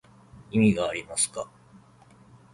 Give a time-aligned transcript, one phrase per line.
[0.49, 1.47] 意味がありますか